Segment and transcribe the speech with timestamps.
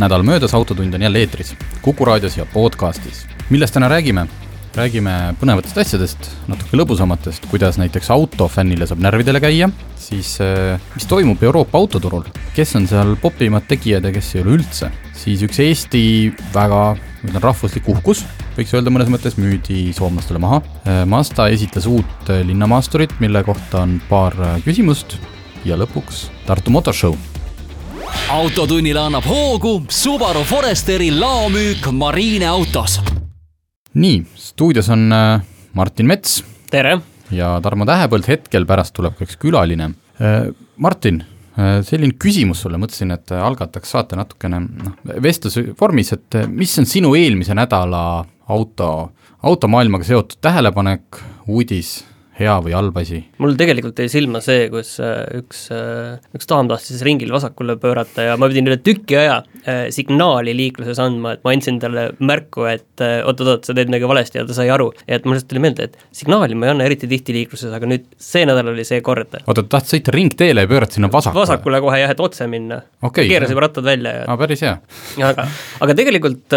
[0.00, 3.26] nädal möödas, Autotund on jälle eetris, Kuku raadios ja podcastis.
[3.50, 4.26] millest täna räägime?
[4.74, 9.66] räägime põnevatest asjadest, natuke lõbusamatest, kuidas näiteks autofännile saab närvidele käia,
[9.98, 12.22] siis äh, mis toimub Euroopa autoturul,
[12.54, 16.04] kes on seal popimad tegijad ja kes ei ole üldse, siis üks Eesti
[16.54, 18.22] väga, ma ütlen, rahvuslik uhkus,
[18.56, 20.62] võiks öelda mõnes mõttes, müüdi soomlastele maha.
[20.86, 25.18] Äh, Mazda esitles uut linnamaasturit, mille kohta on paar küsimust
[25.66, 27.18] ja lõpuks Tartu Motor Show
[28.30, 33.00] autotunnile annab hoogu Subaru Foresteri laomüük Marine autos.
[33.94, 35.10] nii, stuudios on
[35.72, 36.44] Martin Mets.
[36.70, 36.98] tere!
[37.30, 39.92] ja Tarmo Tähepõld, hetkel pärast tuleb ka üks külaline.
[40.76, 41.22] Martin,
[41.86, 47.14] selline küsimus sulle, mõtlesin, et algataks saate natukene noh, vestluse vormis, et mis on sinu
[47.18, 48.90] eelmise nädala auto,
[49.46, 52.00] automaailmaga seotud tähelepanek, uudis,
[52.40, 53.22] hea või halb asi?
[53.42, 54.96] mul tegelikult jäi silma see, kus
[55.36, 55.66] üks,
[56.36, 59.40] üks daam tahtis ringil vasakule pöörata ja ma pidin üle tüki aja
[59.92, 64.46] signaali liikluses andma, et ma andsin talle märku, et oot-oot-oot, sa teed midagi valesti ja
[64.48, 64.90] ta sai aru.
[65.06, 67.88] ja et mul lihtsalt tuli meelde, et signaali ma ei anna eriti tihti liikluses, aga
[67.90, 69.36] nüüd see nädal oli see kord.
[69.40, 71.44] oota, ta tahtis sõita ringteele ja pöörata sinna vasakule?
[71.44, 73.28] vasakule kohe jah, et otse minna okay,.
[73.28, 74.76] keeras juba rattad välja ja aa, päris hea.
[75.30, 75.46] aga,
[75.84, 76.56] aga tegelikult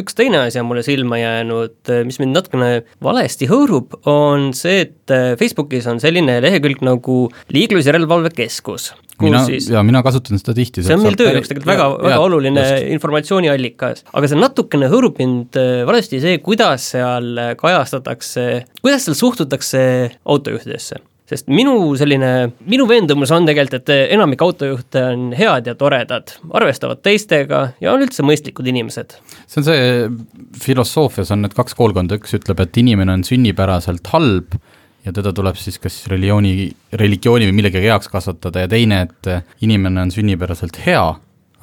[0.00, 2.70] üks teine asi on mulle silma jäänud, mis mind natukene
[3.04, 5.09] valesti hõõrub, on see, et
[5.40, 7.22] Facebookis on selline lehekülg nagu
[7.52, 8.90] Liiklusjärelevalve Keskus.
[9.20, 10.82] mina, ja mina kasutan seda tihti.
[10.86, 12.88] see on meil töö jaoks tegelikult väga, väga oluline just.
[12.96, 18.48] informatsiooniallikas, aga see natukene hõõrub mind valesti see, kuidas seal kajastatakse,
[18.80, 19.84] kuidas seal suhtutakse
[20.24, 26.34] autojuhtidesse sest minu selline, minu veendumus on tegelikult, et enamik autojuhte on head ja toredad,
[26.56, 29.16] arvestavad teistega ja on üldse mõistlikud inimesed.
[29.46, 29.86] see on see,
[30.64, 34.58] filosoofias on need kaks koolkonda, üks ütleb, et inimene on sünnipäraselt halb
[35.04, 40.02] ja teda tuleb siis kas religiooni, religiooni või millegagi heaks kasvatada ja teine, et inimene
[40.04, 41.04] on sünnipäraselt hea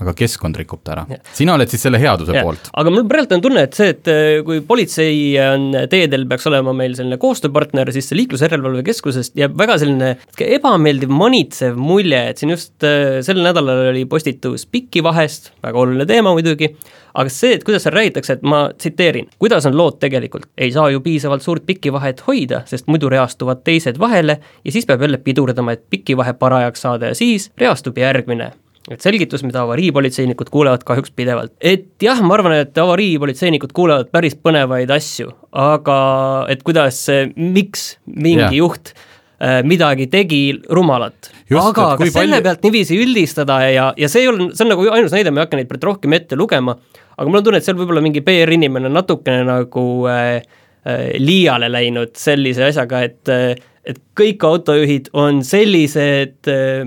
[0.03, 1.06] aga keskkond rikub ta ära.
[1.35, 2.44] sina oled siis selle headuse ja.
[2.46, 2.69] poolt?
[2.78, 6.74] aga mul praegu on tunne, et see, et äh, kui politsei on teedel, peaks olema
[6.78, 10.13] meil selline koostööpartner, siis see Liiklusjärelevalve Keskusest jääb väga selline
[10.57, 16.36] ebameeldiv, manitsev mulje, et siin just äh, sel nädalal oli postitus Pikivahest, väga oluline teema
[16.38, 16.74] muidugi,
[17.18, 20.91] aga see, et kuidas seal räägitakse, et ma tsiteerin, kuidas on lood tegelikult, ei saa
[20.94, 25.74] ju piisavalt suurt pikivahet hoida, sest muidu reastuvad teised vahele ja siis peab jälle pidurdama,
[25.74, 28.53] et pikivahe parajaks saada ja siis reastub järgmine
[28.92, 31.53] et selgitus, mida avariipolitseinikud kuulevad kahjuks pidevalt.
[31.59, 36.00] et jah, ma arvan, et avariipolitseinikud kuulevad päris põnevaid asju, aga
[36.52, 37.03] et kuidas,
[37.36, 38.58] miks mingi yeah.
[38.62, 41.31] juht äh, midagi tegi rumalat.
[41.52, 42.46] aga kas selle palju...
[42.48, 45.48] pealt niiviisi üldistada ja, ja see ei ole, see on nagu ainus näide, ma ei
[45.48, 46.78] hakka neid rohkem ette lugema,
[47.18, 50.38] aga mul on tunne, et seal võib-olla mingi PR-inimene natukene nagu äh,
[50.88, 53.52] äh, liiale läinud sellise asjaga, et äh,
[53.88, 56.84] et kõik autojuhid on sellised äh,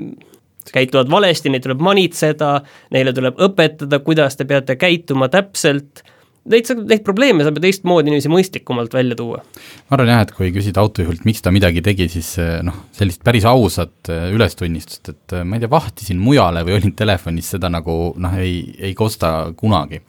[0.74, 2.54] käituvad valesti, neid tuleb manitseda,
[2.94, 6.04] neile tuleb õpetada, kuidas te peate käituma täpselt,
[6.48, 9.42] saab, neid probleeme saab ju teistmoodi niiviisi mõistlikumalt välja tuua.
[9.42, 13.22] ma arvan jah, et kui küsida autojuhilt, miks ta midagi tegi, siis eh, noh, sellist
[13.26, 17.70] päris ausat eh, ülestunnistust, et eh, ma ei tea, vahtisin mujale või olin telefonis, seda
[17.72, 20.00] nagu noh, ei, ei kosta kunagi.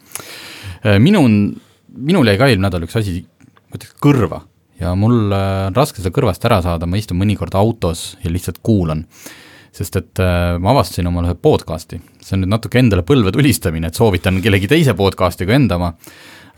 [0.98, 1.20] minu,
[1.92, 3.20] minul jäi ka eelmine nädal üks asi,
[3.68, 4.42] ma ütleks kõrva
[4.80, 9.04] ja mul on raske seda kõrvast ära saada, ma istun mõnikord autos ja lihtsalt kuulan
[9.72, 13.88] sest et äh, ma avastasin omale ühe podcast'i, see on nüüd natuke endale põlve tulistamine,
[13.88, 15.94] et soovitan kellegi teise podcast'i kui enda oma,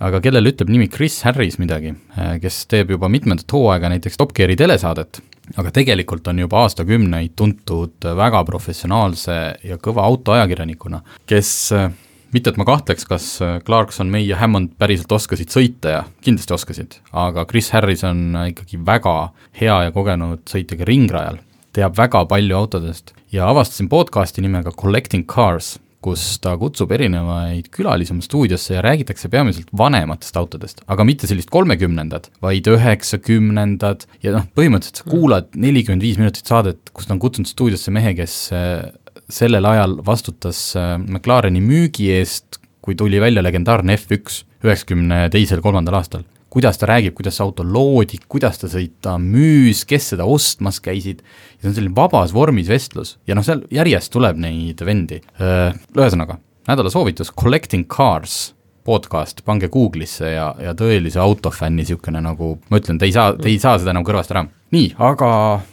[0.04, 4.34] aga kellele ütleb nimi Chris Harris midagi, äh, kes teeb juba mitmendat hooaega näiteks Top
[4.34, 5.22] Geari telesaadet,
[5.54, 11.88] aga tegelikult on juba aastakümneid tuntud väga professionaalse ja kõva autoajakirjanikuna, kes äh,
[12.34, 13.30] mitte, et ma kahtleks, kas
[13.62, 18.83] Clarkson, May ja Hammond päriselt oskasid sõita ja kindlasti oskasid, aga Chris Harris on ikkagi
[18.83, 19.18] väga
[19.60, 21.44] hea ja kogenud sõitja ka ringrajal
[21.74, 23.12] teab väga palju autodest.
[23.34, 25.74] Ja avastasin podcasti nimega Collecting Cars,
[26.04, 31.48] kus ta kutsub erinevaid külalisi oma stuudiosse ja räägitakse peamiselt vanematest autodest, aga mitte sellist
[31.54, 34.04] kolmekümnendad, vaid üheksakümnendad.
[34.22, 38.12] Ja noh, põhimõtteliselt sa kuulad nelikümmend viis minutit saadet, kus ta on kutsunud stuudiosse mehe,
[38.18, 38.84] kes äh,
[39.32, 46.03] sellel ajal vastutas äh, McLareni müügi eest, kui tuli välja legendaarne F1 üheksakümne teisel, kolmandal
[46.03, 50.78] aastal kuidas ta räägib, kuidas see auto loodi, kuidas ta sõita müüs, kes seda ostmas
[50.84, 51.24] käisid,
[51.59, 55.18] see on selline vabas vormis vestlus ja noh, seal järjest tuleb neid vendi.
[55.41, 56.39] Ühesõnaga,
[56.71, 58.53] nädala soovitus Collecting Cars,
[58.86, 63.48] podcast, pange Google'isse ja, ja tõelise autofänni niisugune nagu, ma ütlen, te ei saa, te
[63.51, 64.45] ei saa seda enam kõrvast ära.
[64.77, 65.28] nii, aga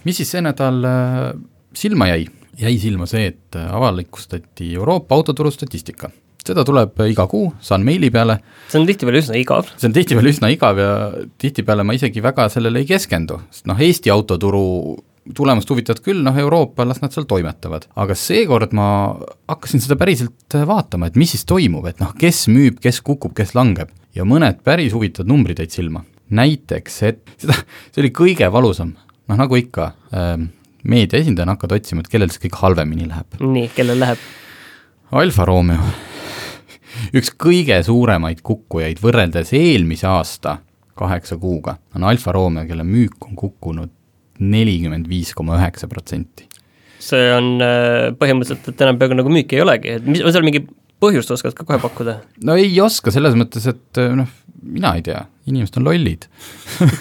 [0.08, 0.82] mis siis see nädal
[1.78, 2.26] silma jäi?
[2.62, 6.12] jäi silma see, et avalikustati Euroopa autoturu statistika
[6.48, 8.40] seda tuleb iga kuu, saan meili peale.
[8.72, 9.70] see on tihtipeale üsna igav.
[9.78, 10.92] see on tihtipeale üsna igav ja
[11.42, 14.66] tihtipeale ma isegi väga sellele ei keskendu, sest noh, Eesti autoturu
[15.38, 17.86] tulemust huvitavad küll, noh Euroopa, las nad seal toimetavad.
[17.96, 18.88] aga seekord ma
[19.52, 23.54] hakkasin seda päriselt vaatama, et mis siis toimub, et noh, kes müüb, kes kukub, kes
[23.58, 23.94] langeb.
[24.18, 26.06] ja mõned päris huvitavad numbrid jäid silma.
[26.32, 27.60] näiteks, et seda,
[27.92, 28.96] see oli kõige valusam,
[29.30, 30.50] noh nagu ikka ähm,,
[30.84, 33.42] meedia esindajana hakkad otsima, et kellel see kõige halvemini läheb.
[33.42, 34.30] nii, kellel läheb?
[35.12, 36.11] Alfa Romeo
[37.16, 40.58] üks kõige suuremaid kukkujaid võrreldes eelmise aasta
[41.02, 43.92] kaheksa kuuga on Alfa Romeo, kelle müük on kukkunud
[44.42, 46.48] nelikümmend viis koma üheksa protsenti.
[47.02, 50.46] see on äh, põhimõtteliselt, et enam peaaegu nagu müüki ei olegi, et mis, on seal
[50.46, 50.64] mingi
[51.02, 52.20] põhjust oskad ka kohe pakkuda?
[52.46, 54.30] no ei oska, selles mõttes, et äh, noh,
[54.62, 56.28] mina ei tea, inimesed on lollid.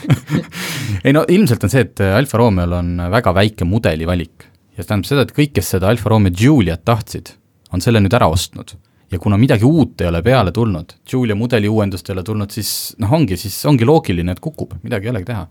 [1.04, 5.08] Ei no ilmselt on see, et Alfa Romeol on väga väike mudelivalik ja see tähendab
[5.08, 7.34] seda, et kõik, kes seda Alfa Romeo Giuliat tahtsid,
[7.72, 8.74] on selle nüüd ära ostnud
[9.10, 12.94] ja kuna midagi uut ei ole peale tulnud, Julia mudeli uuendust ei ole tulnud, siis
[13.02, 15.46] noh, ongi, siis ongi loogiline, et kukub, midagi ei olegi teha.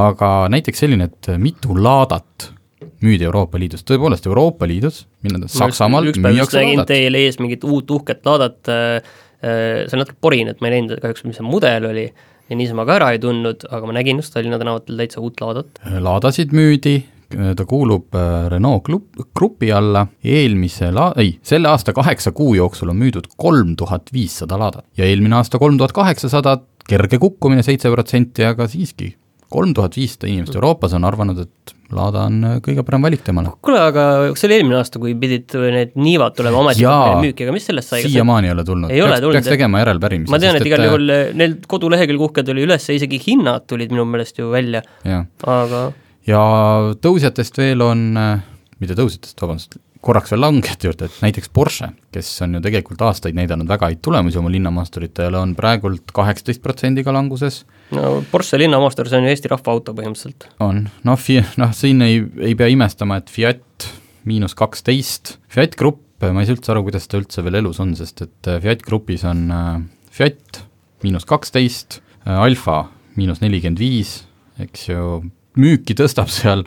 [0.00, 2.50] aga näiteks selline, et mitu laadat
[3.04, 6.88] müüdi Euroopa Liidus, tõepoolest Euroopa Liidus, mille Saksamaal müüakse laadat.
[6.88, 9.12] teil ees mingit uut uhket laadat äh,,
[9.44, 12.08] äh see on natuke porin, et ma ei näinud kahjuks, mis see mudel oli,
[12.50, 15.80] ja niisama ka ära ei tundnud, aga ma nägin just Tallinna tänavatel täitsa uut laadat.
[16.08, 17.00] laadasid müüdi,
[17.30, 18.90] ta kuulub äh, Renault
[19.36, 24.86] grupi alla, eelmisel, ei, selle aasta kaheksa kuu jooksul on müüdud kolm tuhat viissada laadat
[24.98, 26.58] ja eelmine aasta kolm tuhat kaheksasada,
[26.90, 29.12] kerge kukkumine, seitse protsenti, aga siiski,
[29.50, 33.50] kolm tuhat viissada inimest Euroopas on arvanud, et Lada on äh, kõige parem valik temale.
[33.66, 34.04] kuule, aga
[34.38, 38.04] see oli eelmine aasta, kui pidid need niivad tulema ametlikult müüki, aga mis sellest sai?
[38.04, 40.30] siiamaani ei ole tulnud, peaks, peaks tegema järelpärimise.
[40.30, 43.90] ma tean, et igal juhul äh, neil kodulehekülg uhke tuli üles ja isegi hinnad tulid
[43.94, 44.84] minu meelest ju välja,
[45.46, 45.90] aga
[46.26, 46.40] ja
[47.02, 48.02] tõusjatest veel on,
[48.80, 53.36] mitte tõusjatest, vabandust, korraks veel langejate juurde, et näiteks Porsche, kes on ju tegelikult aastaid
[53.36, 57.64] näidanud väga häid tulemusi oma linnamaasturitele, on praegult kaheksateist protsendiga languses.
[57.96, 60.48] no Porsche linnamaastur, see on ju Eesti rahvaauto põhimõtteliselt.
[60.64, 63.90] on, noh, Fi-, noh siin ei, ei pea imestama, et Fiat
[64.28, 67.92] miinus kaksteist, Fiat Grupp, ma ei saa üldse aru, kuidas ta üldse veel elus on,
[67.96, 69.74] sest et äh, Fiat Grupis on äh,
[70.16, 70.62] Fiat
[71.04, 72.86] miinus kaksteist, äh, Alfa
[73.20, 74.22] miinus nelikümmend viis,
[74.60, 75.20] eks ju,
[75.58, 76.64] müüki tõstab seal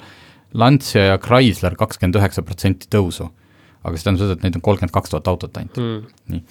[0.53, 3.30] Lancia ja Chrysler kakskümmend üheksa protsenti tõusu.
[3.83, 6.44] aga see tähendab seda, et neid on kolmkümmend kaks tuhat autot ainult mm., nii.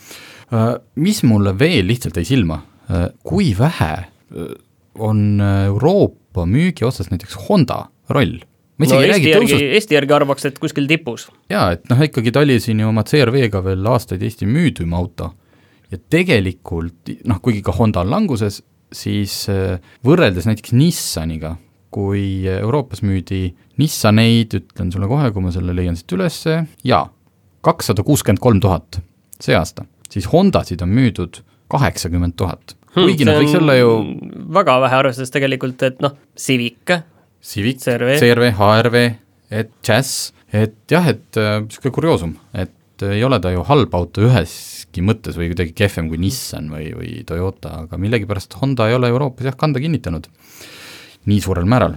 [0.52, 2.58] Äh, mis mulle veel lihtsalt jäi silma,
[2.93, 4.50] äh, kui vähe äh,
[5.00, 8.43] on Euroopa müügi otsas näiteks Honda roll
[8.76, 9.64] ma isegi no, ei räägi tõusust.
[9.79, 11.31] Eesti järgi arvaks, et kuskil tipus.
[11.52, 15.32] jaa, et noh, ikkagi ta oli siin ju oma CRV-ga veel aastaid Eesti müüdum auto
[15.93, 18.61] ja tegelikult noh, kuigi ka Honda on languses,
[18.93, 19.46] siis
[20.05, 21.56] võrreldes näiteks Nissaniga,
[21.93, 27.06] kui Euroopas müüdi Nissaneid, ütlen sulle kohe, kui ma selle leian siit ülesse, jaa,
[27.65, 29.00] kakssada kuuskümmend kolm tuhat
[29.43, 31.43] see aasta, siis Hondasid on müüdud
[31.73, 32.77] kaheksakümmend tuhat.
[32.93, 33.97] Hmm, kuigi nad võiks olla ju
[34.53, 36.93] väga vähe, arvestades tegelikult, et noh, Civic,
[37.43, 39.03] Civic, CRV, HRV,
[39.53, 44.23] et Jazz, et jah, et niisugune äh, kurioosum, et ei ole ta ju halb auto
[44.23, 49.11] üheski mõttes või kuidagi kehvem kui Nissan või, või Toyota, aga millegipärast Honda ei ole
[49.11, 50.29] Euroopas jah, kanda kinnitanud
[51.26, 51.94] nii suurel määral.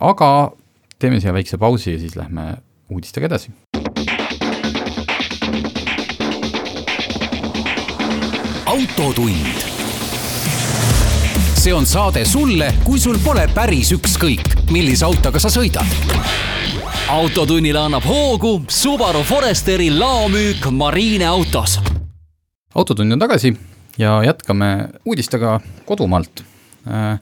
[0.00, 0.52] aga
[0.98, 2.54] teeme siia väikse pausi ja siis lähme
[2.90, 3.50] uudistega edasi.
[8.66, 9.64] autotund.
[11.54, 15.86] see on saade sulle, kui sul pole päris ükskõik, millise autoga sa sõidad.
[17.08, 21.80] autotunnile annab hoogu Subaru Foresteri laomüük Marine autos.
[22.74, 23.56] autotund on tagasi
[23.98, 26.44] ja jätkame uudistega kodumaalt.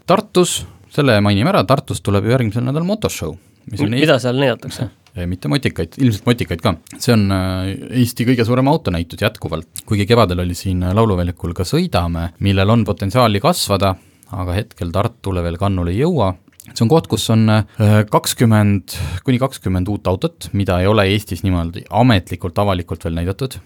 [0.06, 3.34] Tartus selle mainime ära, Tartus tuleb ju järgmisel nädalal motoshow.
[3.70, 4.90] mida seal näidatakse?
[5.30, 6.74] mitte motikaid, ilmselt motikaid ka.
[6.98, 7.68] see on äh,
[8.02, 13.42] Eesti kõige suurem autonäitus jätkuvalt, kuigi kevadel oli siin Lauluväljakul ka Sõidame, millel on potentsiaali
[13.42, 13.94] kasvada,
[14.34, 16.32] aga hetkel Tartule veel kannule ei jõua,
[16.72, 18.96] see on koht, kus on äh, kakskümmend,
[19.26, 23.58] kuni kakskümmend uut autot, mida ei ole Eestis niimoodi ametlikult, avalikult veel näidatud,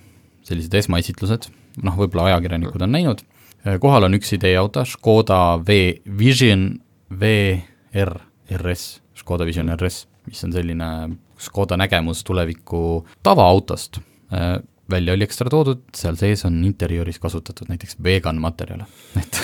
[0.48, 1.48] sellised esmaesitlused,
[1.84, 3.24] noh, võib-olla ajakirjanikud on näinud,
[3.64, 5.80] äh, kohal on üks ideeauto, Škoda V
[6.18, 6.70] Vision
[7.10, 10.88] VR RS, Škoda Vision RS, mis on selline
[11.38, 14.00] Škoda nägemus tuleviku tavaautost,
[14.32, 14.58] äh,
[14.90, 18.88] välja oli ekstra toodud, seal sees on interjööris kasutatud näiteks vegan materjale,
[19.20, 19.40] et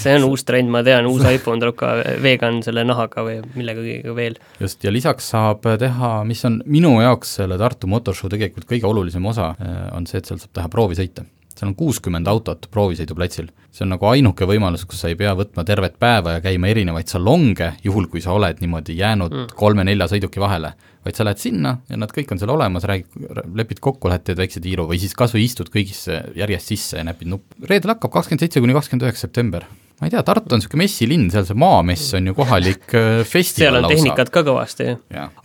[0.00, 4.00] see on uus trend, ma tean, uus iPhone tuleb ka vegan selle nahaga või millegagi
[4.16, 4.38] veel.
[4.60, 8.90] just, ja lisaks saab teha, mis on minu jaoks selle Tartu Motor Show tegelikult kõige
[8.90, 11.26] olulisem osa, äh, on see, et seal saab teha proovisõite
[11.60, 13.50] seal on kuuskümmend autot proovisõiduplatsil.
[13.70, 17.10] see on nagu ainuke võimalus, kus sa ei pea võtma tervet päeva ja käima erinevaid
[17.12, 19.52] salonge, juhul kui sa oled niimoodi jäänud mm.
[19.60, 20.72] kolme-nelja sõiduki vahele,
[21.04, 24.40] vaid sa lähed sinna ja nad kõik on seal olemas, räägid, lepid kokku, lähed teed
[24.40, 27.62] väikse tiiru või siis kas või istud kõigisse järjest sisse ja näpid nuppu.
[27.68, 29.68] reedel hakkab kakskümmend seitse kuni kakskümmend üheksa september
[30.00, 33.76] ma ei tea, Tartu on niisugune messilinn, seal see Maamess on ju kohalik äh, festival
[33.76, 34.94] seal on tehnikat ka kõvasti.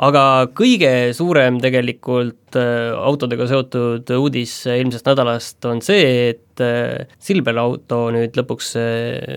[0.07, 0.23] aga
[0.55, 8.05] kõige suurem tegelikult äh, autodega seotud uudis eelmisest nädalast on see, et äh, Silver auto
[8.15, 8.75] nüüd lõpuks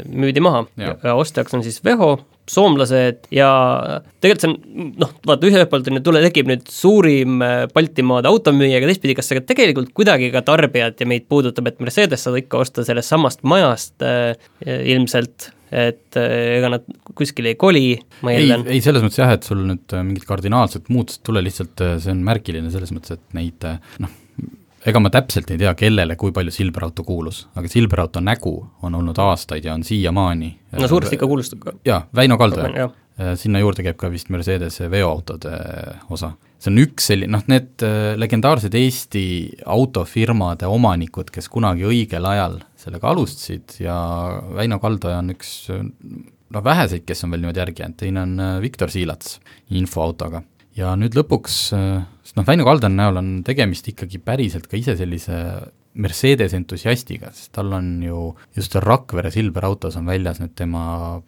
[0.06, 0.68] müüdi maha.
[0.78, 2.14] Ja, ja ostjaks on siis Veho,
[2.50, 3.50] soomlased ja
[4.22, 7.42] tegelikult see on noh, vaata ühelt poolt on ju, tule, tekib nüüd suurim
[7.74, 11.80] Baltimaade automüüja, aga teistpidi, kas see ka tegelikult kuidagi ka tarbijat ja meid puudutab, et
[11.84, 14.32] Mercedes saad ikka osta sellest samast majast äh,
[14.64, 16.86] ilmselt, et äh, ega nad
[17.18, 17.84] kuskile ei koli,
[18.24, 18.66] ma eeldan.
[18.72, 21.96] ei, selles mõttes jah, et sul nüüd äh, mingit kardinaalset muutust ei tule, lihtsalt äh,
[22.02, 23.68] see on märgiline selles mõttes, et neid
[24.02, 24.16] noh,
[24.88, 29.18] ega ma täpselt ei tea, kellele kui palju Silverauto kuulus, aga Silverauto nägu on olnud
[29.22, 31.76] aastaid ja on siiamaani no suuresti ikka kuulustab ka.
[31.84, 32.88] jaa, Väino Kaldoja.
[33.36, 35.52] sinna juurde käib ka vist Mercedese veoautode
[36.10, 36.32] osa.
[36.58, 37.84] see on üks selline, noh need
[38.16, 39.26] legendaarsed Eesti
[39.66, 43.98] autofirmade omanikud, kes kunagi õigel ajal sellega alustasid ja
[44.54, 45.54] Väino Kaldoja on üks
[46.54, 49.38] noh, väheseid, kes on veel niimoodi järgi jäänud, teine on äh, Viktor Siilats
[49.70, 50.42] infoautoga.
[50.78, 54.94] Ja nüüd lõpuks, äh, sest noh, Väino Kaldan näol on tegemist ikkagi päriselt ka ise
[54.98, 55.38] sellise
[55.98, 60.82] Mercedes entusiastiga, sest tal on ju just seal Rakvere Silver autos on väljas need tema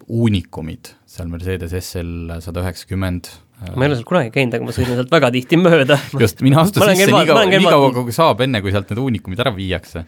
[0.07, 3.33] uunikumid, seal Mercedes SL sada üheksakümmend,
[3.75, 5.99] ma ei ole seal kunagi käinud, aga ma sõidan sealt väga tihti mööda.
[6.23, 9.42] just, mine astu sisse nii kaua, nii kaua, kui saab, enne kui sealt need uunikumid
[9.42, 10.07] ära viiakse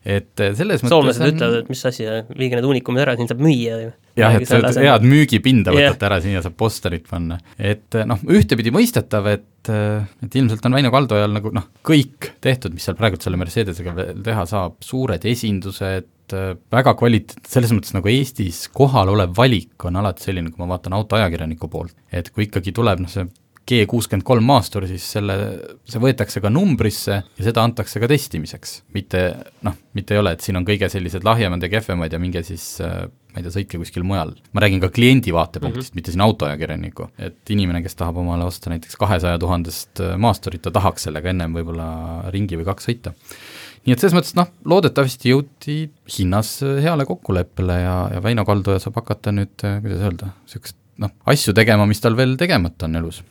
[0.00, 1.32] et eh, selles mõttes soomlased on...
[1.34, 3.80] ütlevad, et mis asi, viige need uunikumid ära, siin saab müüa.
[4.16, 6.06] jah, et sa head müügipinda võtate yeah.
[6.08, 7.36] ära, siia saab posterit panna.
[7.58, 12.32] et eh, noh, ühtepidi mõistetav, et, eh, et ilmselt on Väino Kaldojal nagu noh, kõik
[12.40, 16.08] tehtud, mis seal praegult selle Mercedesega veel teha saab, suured esindused,
[16.70, 20.94] väga kvaliteet, selles mõttes nagu Eestis kohal olev valik on alati selline, kui ma vaatan
[21.00, 23.26] autoajakirjaniku poolt, et kui ikkagi tuleb noh, see
[23.68, 25.36] G kuuskümmend kolm maastur, siis selle,
[25.88, 28.80] see võetakse ka numbrisse ja seda antakse ka testimiseks.
[28.96, 29.22] mitte
[29.66, 32.64] noh, mitte ei ole, et siin on kõige sellised lahjemad ja kehvemad ja minge siis
[32.82, 34.34] äh, ma ei tea, sõitke kuskil mujal.
[34.52, 36.00] ma räägin ka kliendi vaatepunktist mm, -hmm.
[36.00, 37.08] mitte siin autoajakirjaniku.
[37.18, 41.54] et inimene, kes tahab omale osta näiteks kahesaja tuhandest äh, maasturit, ta tahaks sellega ennem
[41.54, 43.14] võib-olla ringi või kaks sõita.
[43.86, 45.80] nii et selles mõttes noh, loodetavasti jõuti
[46.18, 51.14] hinnas äh, heale kokkuleppele ja, ja Väino Kaldoja saab hakata nüüd, kuidas öelda, niisugust noh,
[51.26, 53.22] asju tegema, mis tal veel tegemata on elus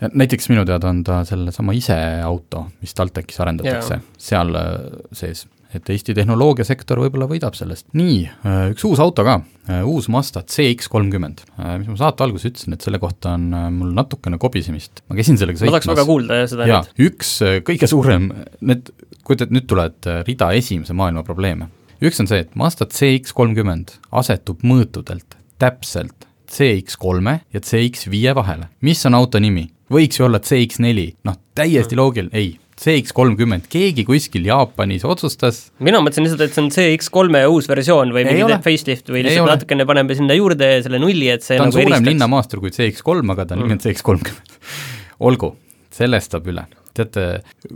[0.00, 4.76] näiteks minu teada on ta sellesama ise auto, mis TalTechis arendatakse yeah., seal äh,
[5.16, 5.46] sees.
[5.70, 7.86] et Eesti tehnoloogiasektor võib-olla võidab sellest.
[7.98, 9.36] nii, äh, üks uus auto ka,
[9.68, 11.44] äh, uus Mazda CX kolmkümmend.
[11.82, 15.04] mis ma saate alguses ütlesin, et selle kohta on mul natukene kobisemist.
[15.08, 17.34] ma käisin sellega sõitmas ma tahaks väga kuulda jah, seda jaa, üks
[17.68, 18.30] kõige suurem,
[18.60, 18.90] need,
[19.26, 21.68] kujutad, nüüd tulevad rida esimese maailma probleeme.
[22.00, 28.72] üks on see, et Mazda CX kolmkümmend asetub mõõtudelt täpselt CX3 ja CX5 vahele.
[28.80, 29.68] mis on auto nimi?
[29.92, 32.00] Võiks ju olla CX4, noh täiesti mm.
[32.00, 35.66] loogiline, ei, CX kolmkümmend, keegi kuskil Jaapanis otsustas.
[35.84, 39.84] Mina mõtlesin lihtsalt, et see on CX3 uus versioon või mingi facelift või lihtsalt natukene
[39.88, 43.44] paneme sinna juurde selle nulli, et see ta on nagu suurem linnamaastur kui CX3, aga
[43.50, 43.82] ta on mm.
[43.84, 44.56] CX kolmkümmend.
[45.28, 45.52] olgu,
[45.92, 46.64] sellest saab üle.
[46.96, 47.26] teate,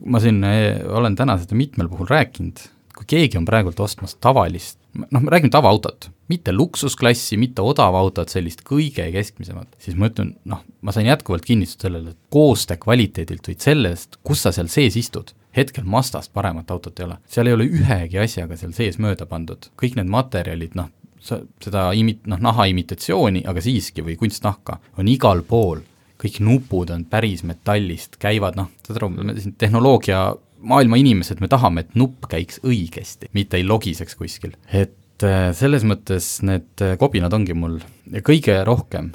[0.08, 2.64] ma siin eh, olen täna seda mitmel puhul rääkinud,
[2.96, 8.64] kui keegi on praegult ostmas tavalist, noh, me räägime tavaautot, mitte luksusklassi, mitte odavautot, sellist
[8.66, 13.56] kõige keskmisemat, siis ma ütlen, noh, ma sain jätkuvalt kinnitust sellele, et koostöö kvaliteedilt või
[13.60, 17.18] sellest, kus sa seal sees istud, hetkel Mazdast paremat autot ei ole.
[17.28, 20.90] seal ei ole ühegi asjaga seal sees mööda pandud, kõik need materjalid, noh,
[21.20, 25.84] sa, seda imi-, noh, naha imitatsiooni, aga siiski, või kunstnahka, on igal pool
[26.24, 30.30] kõik nupud on päris metallist, käivad noh, saad aru, siin tehnoloogia
[30.64, 34.54] maailma inimesed, me tahame, et nupp käiks õigesti, mitte ei logiseks kuskil.
[34.72, 37.78] et äh, selles mõttes need äh, kobinad ongi mul
[38.10, 39.12] ja kõige rohkem,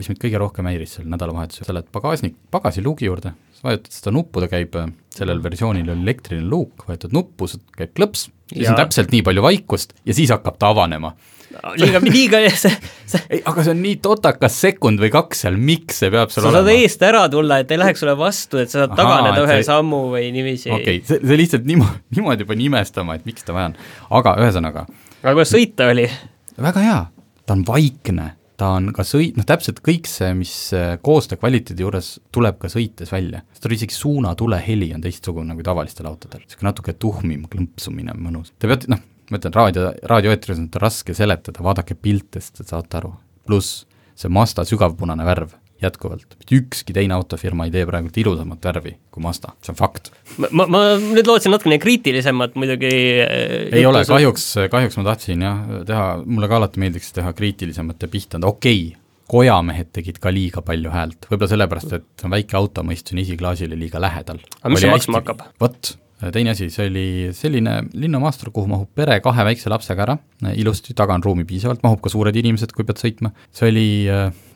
[0.00, 4.14] mis mind kõige rohkem häiris sel nädalavahetusel, sa lähed pagasnik, pagasiluugi juurde, sa vajutad seda
[4.16, 4.78] nuppu, ta käib,
[5.12, 8.72] sellel versioonil oli elektriline luuk, vajutad nuppu, käib klõps, siis ja.
[8.72, 11.12] on täpselt nii palju vaikust ja siis hakkab ta avanema
[11.76, 12.72] liiga, liiga see,
[13.08, 16.46] see ei, aga see on nii totakas sekund või kaks seal, miks see peab seal
[16.46, 16.62] sa olema?
[16.62, 19.46] sa saad eest ära tulla, et ei läheks sulle vastu, et sa saad Ahaa, taganeda
[19.46, 19.68] ühe see...
[19.68, 20.72] sammu või niiviisi.
[20.72, 23.80] okei okay,, see, see lihtsalt niimoodi, niimoodi pani imestama, et miks ta vaja on.
[24.20, 24.86] aga ühesõnaga.
[25.22, 26.06] Aga kuidas sõita oli?
[26.62, 26.98] väga hea,
[27.46, 28.26] ta on vaikne,
[28.58, 32.70] ta on ka sõit, noh täpselt kõik see, mis äh, koostöö kvaliteedi juures tuleb ka
[32.72, 33.44] sõites välja.
[33.52, 38.52] sest tal isegi suunatule heli on teistsugune kui tavalistel autodel, niisugune natuke tuhmim klõmpsumine, mõnus.
[38.58, 39.00] Te peate, noh,
[39.30, 43.14] ma ütlen, raadio, raadioeetris on seda raske seletada, vaadake pilte, siis te saate aru.
[43.46, 46.36] pluss see Mazda sügavpunane värv jätkuvalt.
[46.38, 50.12] mitte ükski teine autofirma ei tee praegult ilusamat värvi kui Mazda, see on fakt.
[50.50, 52.92] ma, ma, nüüd lootsin natukene kriitilisemat muidugi
[53.24, 58.02] äh, ei ole, kahjuks, kahjuks ma tahtsin jah, teha, mulle ka alati meeldiks teha kriitilisemat
[58.02, 62.34] ja pihta okei okay,, kojamehed tegid ka liiga palju häält, võib-olla sellepärast, et see on
[62.34, 64.40] väike auto, ma istusin esiklaasile liiga lähedal.
[64.60, 65.44] aga mis see maksma hakkab?
[65.62, 65.92] vot,
[66.34, 70.18] teine asi, see oli selline linnamaastur, kuhu mahub pere kahe väikse lapsega ära,
[70.52, 73.86] ilusti, taga on ruumi piisavalt, mahub ka suured inimesed, kui pead sõitma, see oli,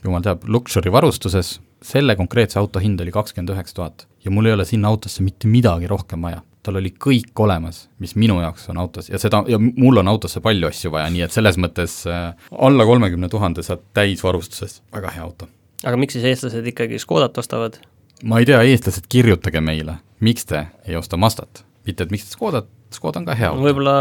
[0.06, 4.56] jumal teab, luksuri varustuses, selle konkreetse auto hind oli kakskümmend üheksa tuhat ja mul ei
[4.56, 8.80] ole sinna autosse mitte midagi rohkem vaja tal oli kõik olemas, mis minu jaoks on
[8.82, 12.32] autos ja seda, ja mul on autosse palju asju vaja, nii et selles mõttes äh,
[12.50, 15.50] alla kolmekümne tuhande saad täisvarustuses, väga hea auto.
[15.84, 17.78] aga miks siis eestlased ikkagi Škodat ostavad?
[18.24, 22.34] ma ei tea, eestlased, kirjutage meile, miks te ei osta Mazdat, mitte et miks te
[22.34, 23.62] Škodat Škoda on ka hea auto.
[23.66, 23.94] võib-olla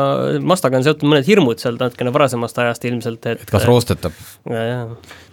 [0.46, 4.18] Mazdaga on seotud mõned hirmud sealt natukene varasemast ajast ilmselt, et et kas roostetab?
[4.50, 4.86] jaa,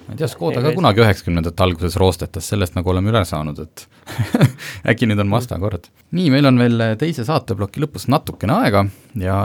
[0.07, 3.87] ma ei tea, Škoda ka kunagi üheksakümnendate alguses roostetas, sellest nagu oleme üle saanud, et
[4.91, 5.89] äkki nüüd on Mazda kord.
[6.17, 8.87] nii, meil on veel teise saateploki lõpus natukene aega
[9.21, 9.39] ja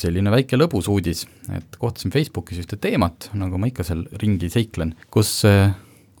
[0.00, 4.94] selline väike lõbus uudis, et kohtasin Facebookis ühte teemat, nagu ma ikka seal ringi seiklen,
[5.12, 5.74] kus äh,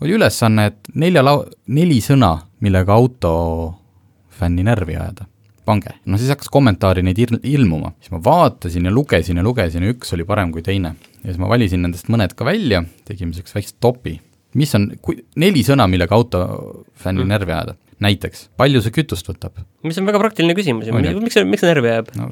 [0.04, 2.34] oli ülesanne, et nelja lau-, neli sõna,
[2.64, 5.28] millega autofänni närvi ajada
[5.70, 5.94] pange.
[6.04, 9.94] no siis hakkas kommentaari neid il-, ilmuma, siis ma vaatasin ja lugesin ja lugesin ja
[9.94, 10.94] üks oli parem kui teine.
[11.20, 14.18] Ja siis ma valisin nendest mõned ka välja, tegime niisuguse väikse topi.
[14.58, 17.30] mis on, kui, neli sõna, millega autofänni mm.
[17.34, 17.76] närvi ajada.
[18.00, 19.60] näiteks, palju see kütust võtab?
[19.86, 22.30] mis on väga praktiline küsimus ju, miks see, miks see närvi ajab no,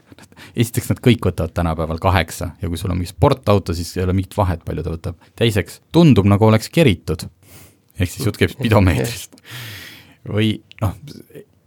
[0.62, 4.16] esiteks nad kõik võtavad tänapäeval kaheksa ja kui sul on mingi sportauto, siis ei ole
[4.16, 5.28] mingit vahet, palju ta võtab.
[5.38, 7.26] teiseks, tundub nagu oleks keritud.
[7.98, 9.38] ehk siis jutt käib spidomeetrist.
[10.28, 10.96] või noh,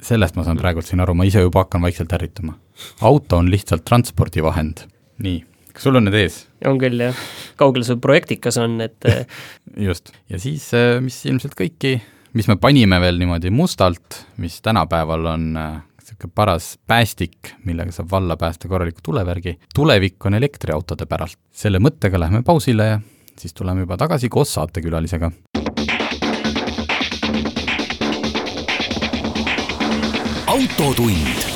[0.02, 2.58] sellest ma saan praegult siin aru, ma ise juba hakkan vaikselt ärrituma.
[3.02, 4.86] auto on lihtsalt transpordivahend.
[5.22, 5.44] nii,
[5.82, 6.36] kas sul on need ees?
[6.70, 7.22] on küll, jah.
[7.58, 9.24] kaugel see projektikas on, et äh,
[9.82, 11.96] just, ja siis, äh, mis ilmselt kõiki,
[12.38, 18.12] mis me panime veel niimoodi mustalt, mis tänapäeval on niisugune äh, paras päästik, millega saab
[18.14, 21.40] valla päästa korraliku tulevärgi, tulevik on elektriautode päralt.
[21.50, 23.00] selle mõttega lähme pausile ja
[23.40, 25.32] siis tuleme juba tagasi koos saatekülalisega.
[30.52, 31.51] autotund.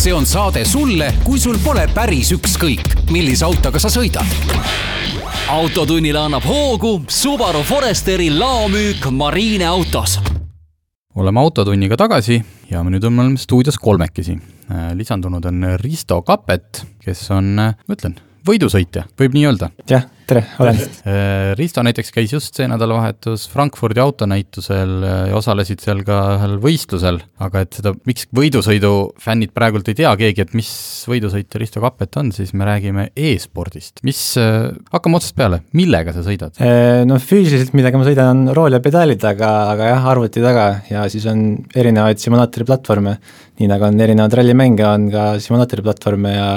[0.00, 4.24] See on saade sulle, kui sul pole päris ükskõik, millise autoga sa sõidad.
[5.52, 10.20] autotunnile annab hoogu Subaru Foresteri laomüük Marine autos.
[11.14, 14.38] oleme Autotunniga tagasi ja me nüüd oleme stuudios kolmekesi.
[14.94, 18.16] lisandunud on Risto Kapet, kes on, ma ütlen,
[18.48, 19.70] võidusõitja, võib nii öelda?
[19.88, 20.78] jah tere, olen.
[21.08, 26.56] Äh, Risto näiteks käis just see nädalavahetus Frankfurdi autonäitusel äh, ja osalesid seal ka ühel
[26.62, 30.70] võistlusel, aga et seda, miks võidusõidu fännid praegult ei tea keegi, et mis
[31.10, 34.04] võidusõit Risto Kappet on, siis me räägime e-spordist.
[34.06, 36.60] mis, äh, hakkame otsast peale, millega sa sõidad?
[37.08, 41.06] No füüsiliselt, millega ma sõidan, on rool ja pedaalid, aga, aga jah, arvuti taga ja
[41.10, 43.18] siis on erinevaid simulaatori platvorme,
[43.60, 46.48] nii nagu on erinevaid rallimänge, on ka simulaatori platvorme ja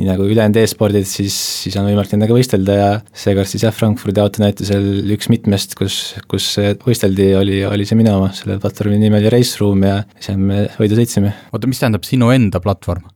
[0.00, 4.22] nii nagu ülejäänud e-spordid, siis, siis on võimalik nendega võistelda ja seekord siis jah, Frankfurdi
[4.22, 4.84] autonäitusel
[5.16, 5.96] üks mitmest, kus,
[6.30, 6.52] kus
[6.84, 10.66] võisteldi, oli, oli see minu oma, selle platvormi nimi oli Race Room ja seal me
[10.78, 11.34] võidu sõitsime.
[11.50, 13.08] oota, mis tähendab sinu enda platvorm?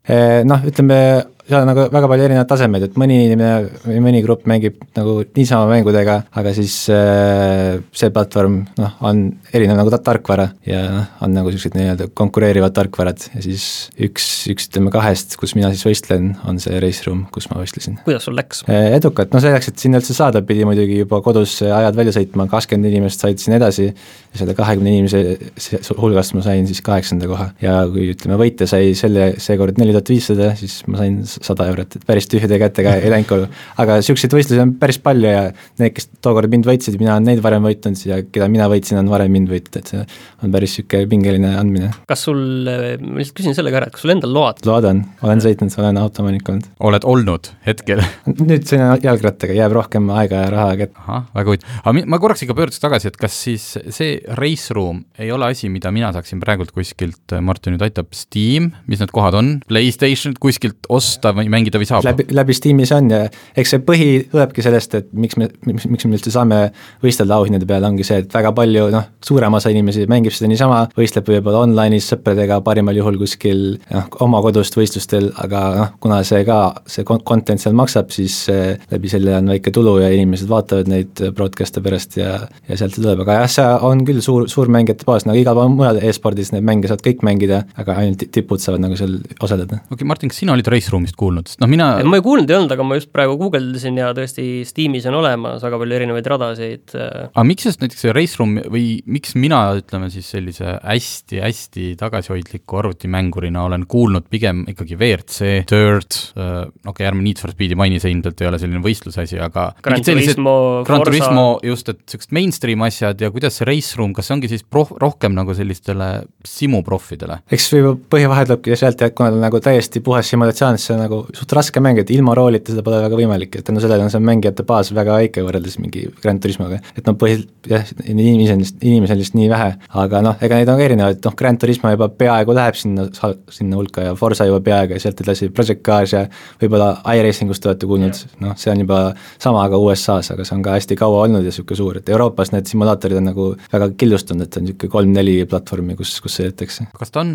[0.48, 0.98] Noh, ütleme
[1.44, 5.18] seal on nagu väga palju erinevaid tasemeid, et mõni inimene või mõni grupp mängib nagu
[5.36, 11.10] niisama mängudega, aga siis äh, see platvorm noh, on erinev nagu ta tarkvara ja noh,
[11.26, 13.66] on nagu niisugused nii-öelda konkureerivad tarkvarad ja siis
[14.00, 18.00] üks, üks ütleme kahest, kus mina siis võistlen, on see Race Room, kus ma võistlesin.
[18.06, 18.94] kuidas sul läks äh,?
[18.96, 22.88] edukalt, no selleks, et sinna üldse saada, pidi muidugi juba kodus ajad välja sõitma, kakskümmend
[22.88, 27.82] inimest said siin edasi ja selle kahekümne inimese hulgast ma sain siis kaheksanda koha ja
[27.92, 32.06] kui ütleme, võitja sai selle, seekord neli tuhat viissada, siis ma sain sada eurot, et
[32.06, 33.48] päris tühjade kätega ei läinud koju.
[33.82, 35.44] aga niisuguseid võistlusi on päris palju ja
[35.80, 39.10] need, kes tookord mind võitsid, mina olen neid varem võitnud ja keda mina võitsin, on
[39.12, 40.02] varem mind võitnud, et see
[40.44, 41.90] on päris niisugune pingeline andmine.
[42.10, 44.62] kas sul, ma lihtsalt küsin selle ka ära, et kas sul endal load?
[44.68, 46.68] load on, olen sõitnud, olen autoomanik olnud.
[46.90, 48.02] oled olnud hetkel
[48.48, 50.98] nüüd sõidan jalgrattaga, jääb rohkem aega ja raha kätte.
[51.04, 51.78] ahah, väga huvitav.
[51.82, 55.70] aga ma korraks ikka pöörduks tagasi, et kas siis see Race Room ei ole asi,
[55.72, 60.88] mida mina saaksin praegult kuskilt, Martin nüüd aitab, Steam, mis need kohad on, PlayStation kuskilt
[60.92, 62.04] osta või mängida või saab?
[62.06, 63.20] läbi, läbi Steam'i see on ja
[63.56, 66.60] eks see põhi tulebki sellest, et miks me, miks, miks me üldse saame
[67.04, 70.82] võistelda auhindade peale, ongi see, et väga palju noh, suurem osa inimesi mängib seda niisama,
[70.98, 76.44] võistleb võib-olla online'is sõpradega, parimal juhul kuskil noh, oma kodust võistlustel, aga noh, kuna see
[76.46, 76.60] ka,
[76.90, 81.24] see content seal maksab, siis äh, läbi selle on väike tulu ja inimesed vaatavad neid
[81.34, 82.34] broadcast'e pärast ja
[82.68, 85.56] ja sealt see tuleb, aga jah, see on küll suur, suur mängijate baas, nagu igal
[85.58, 89.80] pool mujal e-spordis neid mänge saad kõik mängida, aga ainult tipud saavad nagu seal osaleda.
[89.84, 92.24] okei okay,, Martin, kas sina olid Race Room'is sellest kuulnud, sest noh, mina ma ei
[92.24, 95.96] kuulnud ei olnud, aga ma just praegu guugeldasin ja tõesti Steamis on olemas väga palju
[95.98, 96.94] erinevaid radasid.
[96.94, 97.28] äh.
[97.30, 102.80] aga miks just näiteks see Race Room või miks mina, ütleme siis sellise hästi-hästi tagasihoidliku
[102.82, 108.00] arvutimängurina olen kuulnud pigem ikkagi WRC, Dirt, äh, okei okay,, ärme Need for Speedi maini,
[108.02, 112.84] see ilmselt ei ole selline võistlusasi, aga Gran Turismo, Gran Turismo, just, et niisugused mainstream
[112.86, 116.10] asjad ja kuidas see Race Room, kas see ongi siis proh-, rohkem nagu sellistele
[116.48, 117.40] simuproffidele?
[117.54, 120.96] eks võib-olla põhivahe tulebki sealt, et kuna ta on nagu täiesti puhas simulatsioon, siis see
[120.96, 124.06] on nagu suht raske mäng, et ilma roolita seda pole väga võimalik, et tänu sellele
[124.06, 126.80] on see mängijate baas väga väike võrreldes mingi Grand Turismoga.
[126.96, 129.70] et noh, põhiliselt jah, inimesi on lihtsalt, inimesi on lihtsalt nii vähe,
[130.04, 133.06] aga noh, ega neid on ka erinevaid, noh, Grand Turismo juba peaaegu läheb sinna,
[133.52, 136.24] sinna hulka ja Forsa juba peaaegu ja sealt edasi Project Cars ja
[136.62, 139.00] võib-olla iRacingust olete kuulnud, noh, see on juba
[139.42, 142.52] sama ka USA-s, aga see on ka hästi kaua olnud ja niisugune suur, et Euroopas
[142.54, 146.88] need simulaatorid on nagu väga killustunud, et on niisugune kolm-neli platvormi, kus, kus sõidetakse.
[146.98, 147.34] kas ta on,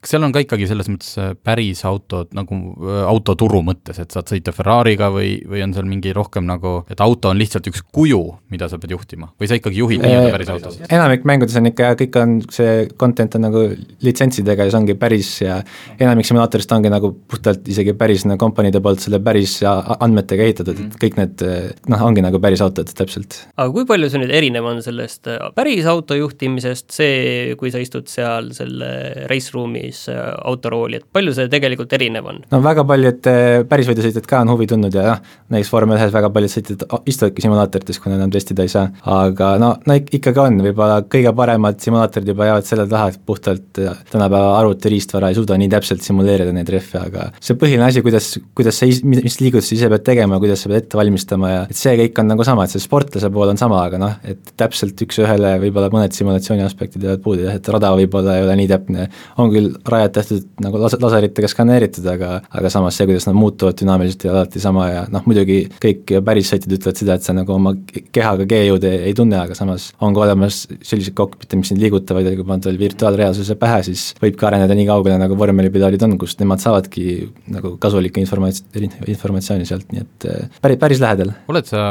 [0.00, 2.60] kas seal on ka ikkagi selles mõttes päris autod nagu
[3.08, 7.32] autoturu mõttes, et saad sõita Ferrari'ga või, või on seal mingi rohkem nagu, et auto
[7.32, 10.78] on lihtsalt üks kuju, mida sa pead juhtima või sa ikkagi juhid nii-öelda päris autos?
[10.88, 13.64] enamik mängudes on ikka, kõik on, see content on nagu
[14.04, 15.60] litsentsidega ja see ongi päris ja
[15.98, 20.98] enamik simulaatorist ongi nagu puhtalt isegi päris nagu kompaniide poolt selle päris andmetega ehitatud, et
[21.00, 21.44] kõik need
[21.90, 23.38] noh, ongi nagu päris autod täpselt.
[23.56, 27.82] aga kui palju see nüüd erinev on sellest äh, päris auto juhtimisest, see, kui sa
[27.82, 28.90] istud seal selle
[29.30, 32.42] race room'is äh, autorooli, et palju see tegelikult erinev on?
[32.50, 36.30] no väga paljud äh, pärisvõidusõitjad ka on huvi tundnud ja noh, näiteks vormel ühes väga
[36.34, 41.00] paljud sõitjad istuvadki simulaatorites, kuna enam testida ei saa, aga no, no ikkagi on, võib-olla
[41.10, 43.80] kõige paremad simulaatorid juba jäävad selle taha, et puhtalt
[44.10, 48.80] tänapäeva arvutiriistvara ei suuda nii täpselt simuleerida neid rehve, aga see põhiline asi, kuidas, kuidas
[48.80, 52.22] sa, mis liigutusi ise pead tegema, kuidas sa pead ette valmistama ja et see kõik
[52.22, 55.90] on nagu sama, et see sportlase pool on sama, aga noh, et täpselt üks-ühele võib-olla
[55.94, 59.08] mõned simulatsiooni aspektid jäävad puudu jah, et rada võib-olla ei ole nii täpne,
[59.42, 63.76] on küll rajad tehtud nagu las-, laseritega skaneeritud, aga aga samas see, kuidas nad muutuvad
[63.80, 67.34] dünaamiliselt, ei ole alati sama ja noh, muidugi kõik päris sõitjad ütlevad seda, et sa
[67.36, 67.72] nagu oma
[68.12, 72.28] kehaga G-jõude ei, ei tunne, aga samas on ka olemas selliseid kokpite, mis neid liigutavad
[72.28, 76.36] ja kui paned veel virtuaalreaalsuse pähe, siis võibki areneda nii kaugele, nagu vormelipedaalid on, kus
[76.40, 77.06] nemad saavadki
[77.54, 78.66] nagu kasulikku informatsi-,
[79.14, 80.28] informatsiooni sealt, nii et
[80.60, 81.32] päris, päris lähedal.
[81.48, 81.84] oled sa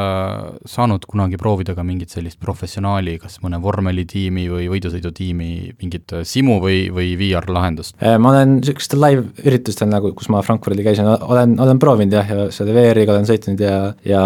[0.69, 5.51] saanud kunagi proovida ka mingit sellist professionaali, kas mõne vormelitiimi või võidusõidutiimi
[5.82, 7.97] mingit simu või, või VR-lahendust?
[8.03, 10.43] Äh, ma olen niisugustel live-üritustel nagu, kus ma
[10.74, 13.76] Frankfurdil käisin, olen, olen proovinud jah, ja selle VR-iga olen sõitnud ja,
[14.08, 14.22] ja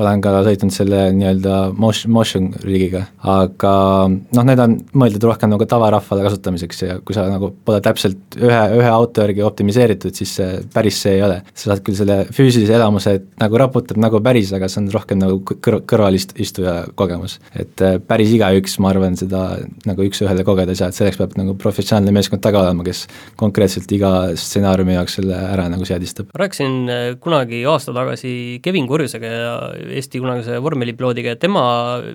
[0.00, 3.74] olen ka sõitnud selle nii-öelda motion, motion rigiga, aga
[4.10, 8.62] noh, need on mõeldud rohkem nagu tavarahvale kasutamiseks ja kui sa nagu pole täpselt ühe,
[8.78, 11.38] ühe auto järgi optimiseeritud, siis see päris see ei ole.
[11.54, 15.22] sa saad küll selle füüsilise elamuse, et nagu raputab nagu päris, aga see on rohkem
[15.22, 17.38] nagu kõr-, kõrvalistuja kogemus.
[17.54, 19.44] et äh, päris igaüks, ma arvan, seda
[19.86, 23.06] nagu üks-ühele kogeda ei saa, et selleks peab nagu professionaalne meeskond taga olema, kes
[23.38, 26.32] konkreetselt iga stsenaariumi jaoks selle ära nagu seadistab.
[26.32, 29.54] ma rääkisin äh, kunagi aasta tagasi Kevin Kurjusega ja
[29.98, 31.64] Eesti kunagise vormelipiloodiga ja tema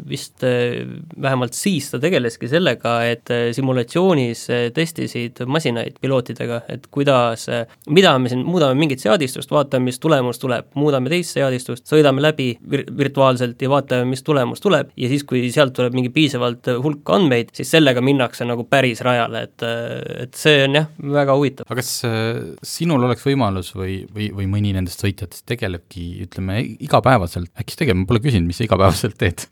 [0.09, 0.83] vist äh,
[1.21, 7.47] vähemalt siis ta tegeleski sellega, et simulatsioonis testisid masinaid pilootidega, et kuidas,
[7.93, 12.49] mida me siin muudame mingit seadistust, vaatame, mis tulemus tuleb, muudame teist seadistust, sõidame läbi
[12.71, 17.09] vir-, virtuaalselt ja vaatame, mis tulemus tuleb ja siis, kui sealt tuleb mingi piisavalt hulk
[17.17, 20.87] andmeid, siis sellega minnakse nagu päris rajale, et et see on jah,
[21.17, 21.67] väga huvitav.
[21.67, 27.51] aga kas äh, sinul oleks võimalus või, või, või mõni nendest sõitjatest tegelebki, ütleme, igapäevaselt,
[27.59, 29.47] äkki sa tegelikult, ma pole küsinud, mis sa igapäevaselt teed,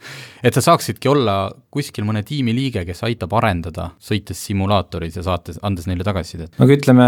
[0.45, 1.37] et sa saaksidki olla
[1.75, 6.53] kuskil mõne tiimi liige, kes aitab arendada, sõites simulaatoris ja saates, andes neile tagasisidet?
[6.59, 7.07] no kui ütleme,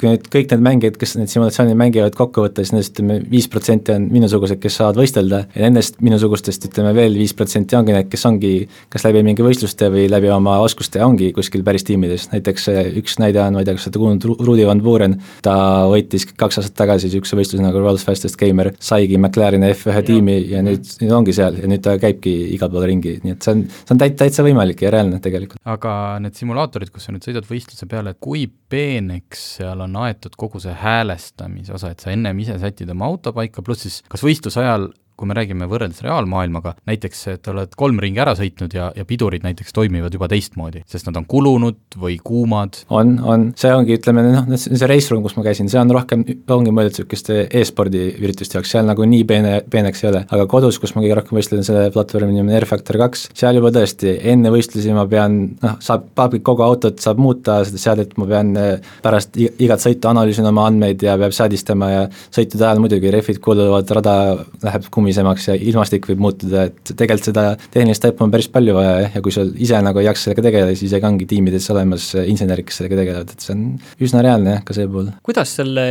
[0.00, 3.46] kui nüüd kõik need mängijad, kes neid simulatsioone mängivad kokku võtta, siis nendest ütleme, viis
[3.52, 5.44] protsenti on minusugused, kes saavad võistelda.
[5.54, 8.52] Ja nendest minusugustest ütleme veel viis protsenti ongi need, kes ongi
[8.90, 12.68] kas läbi mingi võistluste või läbi oma oskuste ongi kuskil päris tiimides, näiteks
[12.98, 15.54] üks näide on, ma ei tea, kas olete kuulnud, Rudi Van Buren, ta
[15.90, 20.62] võitis kaks aastat tagasi niisuguse võistluse nagu World's Fastest Gamer, saigi McLareni F1 tiimi ja
[20.64, 23.64] nüüd, nüüd ongi seal ja nüüd ta käibki igal pool ringi, nii et see on,
[23.68, 25.60] see on täit-, täitsa võimalik ja reaalne tegelikult.
[25.68, 25.92] aga
[26.24, 30.74] need simulaatorid, kus sa nüüd sõidad võistluse peale, kui peeneks seal on aetud kogu see
[30.78, 34.90] häälestamise osa, et sa ennem ise sätid oma auto paika, pluss siis kas võistluse ajal
[35.18, 39.44] kui me räägime võrreldes reaalmaailmaga, näiteks et oled kolm ringi ära sõitnud ja, ja pidurid
[39.46, 42.82] näiteks toimivad juba teistmoodi, sest nad on kulunud või kuumad?
[42.94, 46.24] on, on, see ongi, ütleme noh, see race room, kus ma käisin, see on rohkem,
[46.54, 50.78] ongi mõeldud niisuguste e-spordi ürituste jaoks, seal nagu nii peene, peeneks ei ole, aga kodus,
[50.80, 54.14] kus ma kõige rohkem võistlen, selle platvormi nimi on Air Factor kaks, seal juba tõesti,
[54.32, 56.08] enne võistlusi ma pean, noh, saab,
[56.46, 61.02] kogu autot saab muuta, seda seadet ma pean eh, pärast igat sõitu analüüsima oma andmeid
[61.04, 62.02] ja peab seadistama ja
[62.34, 64.16] sõitude ajal muidugi rehvid kuluvad, rada
[64.64, 68.74] läheb kummi lumisemaks ja ilmastik võib muutuda, et tegelikult seda tehnilist taipa on päris palju
[68.76, 71.68] vaja jah, ja kui sul ise nagu ei jaksa sellega tegeleda, siis isegi ongi tiimides
[71.72, 73.64] olemas insenerid, kes sellega tegelevad, et see on
[74.04, 75.10] üsna reaalne jah, ka see pool.
[75.26, 75.86] kuidas selle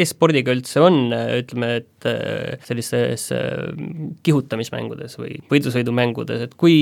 [0.00, 3.70] e-spordiga üldse on, ütleme, et äh, sellistes äh,
[4.26, 6.76] kihutamismängudes või võidusõidumängudes, et kui,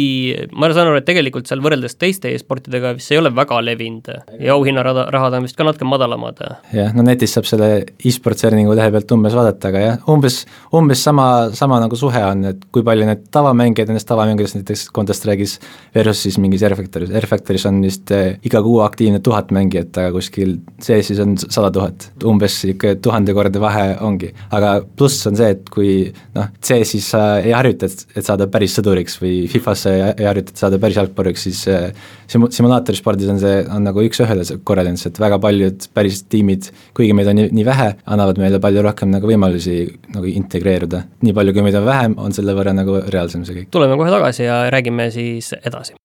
[0.56, 4.56] ma saan aru, et tegelikult seal võrreldes teiste e-sportidega vist ei ole väga levinud ja
[4.56, 6.40] auhinnarada, rahad on vist ka natuke madalamad?
[6.74, 7.70] jah, no netis saab selle
[8.04, 10.42] e-sports earning'u lehe pealt umbes vaadata, aga jah, umbes,
[10.74, 15.16] umbes sama, sama nagu suhe on, et kui palju need tavamängijad nendest tavamängijatest näiteks Counter
[15.16, 15.56] Strike'is
[15.94, 20.56] versus siis mingis R-Factoris, R-Factoris on vist eh, iga kuu aktiivne tuhat mängijat, aga kuskil
[20.82, 24.32] CS-is on sada tuhat, umbes niisugune tuhandekordne vahe ongi.
[24.54, 25.94] aga pluss on see, et kui
[26.36, 30.54] noh, CS-is sa ei harjuta, et, et saada päris sõduriks või Fifas sa ei, harjuta,
[30.54, 31.90] et saada päris jalgpalluriks, siis eh,
[32.30, 37.30] simu-, simulaatorispordis on see, on nagu üks-ühele korraldus, et väga paljud päris tiimid, kuigi meid
[37.30, 39.78] on nii, nii vähe, annavad meile palju rohkem nagu võimalusi
[40.14, 41.04] nagu integreeruda.
[41.24, 43.70] nii palju, kui meid on vähem, on selle võrra nagu reaalsem see kõik.
[43.72, 45.96] tuleme kohe tagasi ja räägime siis edasi.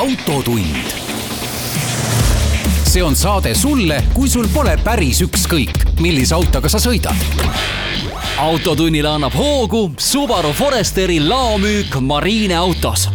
[0.00, 0.96] autotund.
[2.90, 7.16] see on saade sulle, kui sul pole päris ükskõik, millise autoga sa sõidad.
[8.38, 13.08] autotunnile annab hoogu Subaru Foresteri laomüük Marine autos.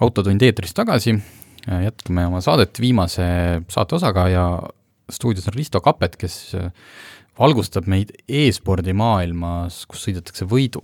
[0.00, 1.16] autotund eetris tagasi,
[1.84, 3.26] jätkame oma saadet viimase
[3.68, 4.48] saateosaga ja
[5.12, 6.56] stuudios on Risto Kapet, kes
[7.38, 10.80] valgustab meid e-spordi maailmas, kus sõidetakse võidu.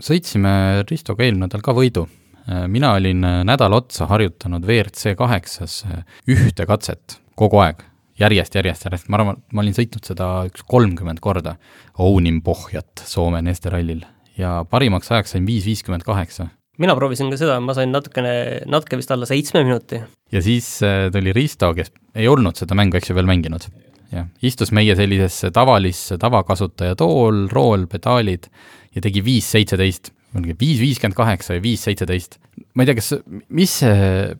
[0.00, 0.52] Sõitsime
[0.88, 2.06] Ristoga eelmine nädal ka võidu
[2.48, 7.82] Äh, mina olin äh, nädal otsa harjutanud WRC kaheksas äh, ühte katset kogu aeg,
[8.18, 11.54] järjest, järjest, järjest, ma arvan, ma olin sõitnud seda üks kolmkümmend korda,
[12.00, 14.02] Ounin Pohjat Soome Nesterallil
[14.40, 16.48] ja parimaks ajaks sain viis viiskümmend kaheksa.
[16.80, 18.32] Mina proovisin ka seda, ma sain natukene,
[18.70, 20.00] natuke vist alla seitsme minuti.
[20.32, 20.78] ja siis
[21.12, 23.68] tuli Risto, kes ei olnud seda mängu, eks ju, veel mänginud.
[24.10, 28.48] jah, istus meie sellisesse tavalisse tavakasutaja tool, rool, pedaalid
[28.94, 32.38] ja tegi viis seitseteist viis viiskümmend kaheksa ja viis seitseteist.
[32.74, 33.14] ma ei tea, kas,
[33.48, 34.36] mis see,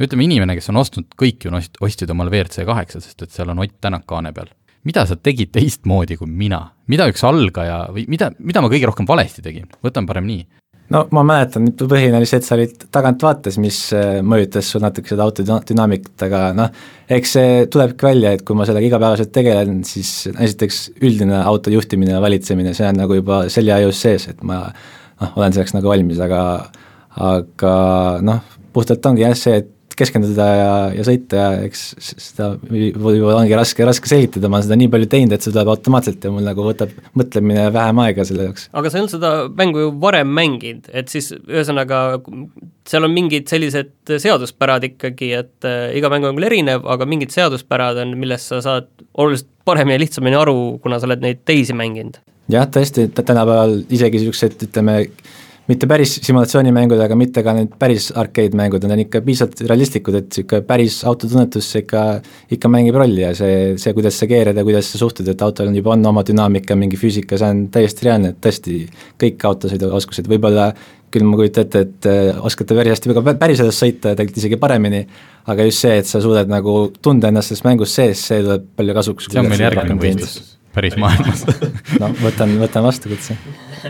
[0.00, 3.52] ütleme inimene, kes on ostnud, kõik ju ost-, ostsid omale WRC kaheksa, sest et seal
[3.52, 4.52] on Ott Tänak kaane peal.
[4.84, 6.74] mida sa tegid teistmoodi kui mina?
[6.86, 9.68] mida üks algaja või mida, mida ma kõige rohkem valesti tegin?
[9.82, 10.44] võtame parem nii
[10.94, 15.10] no ma mäletan, põhiline oli see, et sa olid tagantvaates, mis äh, mõjutas sul natuke
[15.10, 16.70] seda autodünaamikat, aga noh,
[17.18, 22.14] eks see tulebki välja, et kui ma sellega igapäevaselt tegelen, siis esiteks üldine auto juhtimine
[22.14, 26.22] ja valitsemine, see on nagu juba seljaajus sees, et ma noh, olen selleks nagu valmis,
[26.22, 26.42] aga
[27.24, 27.74] aga
[28.26, 28.42] noh,
[28.74, 33.86] puhtalt ongi jah see, et keskenduda ja, ja sõita ja eks seda võib-olla ongi raske,
[33.86, 36.66] raske selgitada, ma olen seda nii palju teinud, et see tuleb automaatselt ja mul nagu
[36.66, 38.68] võtab mõtlemine vähem aega selle jaoks.
[38.72, 42.02] aga sa ei olnud seda mängu ju varem mänginud, et siis ühesõnaga
[42.88, 47.34] seal on mingid sellised seaduspärad ikkagi, et äh, iga mäng on küll erinev, aga mingid
[47.34, 51.76] seaduspärad on, millest sa saad oluliselt paremini ja lihtsamini aru, kuna sa oled neid teisi
[51.76, 52.20] mänginud
[52.52, 54.98] jah, tõesti, tänapäeval isegi niisugused, ütleme,
[55.68, 60.26] mitte päris simulatsioonimängud, aga mitte ka need päris arcade-mängud, need on ikka piisavalt realistlikud, et
[60.28, 62.02] niisugune päris autotunnetus ikka,
[62.56, 65.70] ikka mängib rolli ja see, see, kuidas sa keerad ja kuidas sa suhtud, et autol
[65.70, 68.82] on juba on oma dünaamika, mingi füüsika, see on täiesti reaalne, et tõesti
[69.20, 70.72] kõik autosõiduoskused, võib-olla
[71.14, 74.58] küll ma kujutan ette, et äh, oskate päris hästi ka päriselus sõita ja tegelikult isegi
[74.60, 75.04] paremini,
[75.52, 78.98] aga just see, et sa suudad nagu tunda ennast selles mängus sees, see tuleb palju
[78.98, 79.30] kasuks.
[79.30, 81.44] see on meil järgmine võistlus päris maailmas
[82.02, 83.38] no võtan, võtan vastu kutse.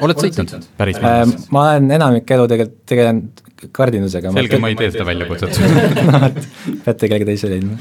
[0.00, 1.50] oled sõitnud päris maailmas äh,?
[1.54, 3.44] ma olen enamik elu tegelikult tegelenud
[3.74, 4.32] kardindusega.
[4.34, 5.60] selge, ma ei tee seda väljakutset
[6.10, 6.42] no et
[6.84, 7.78] peate kellegi teise leidma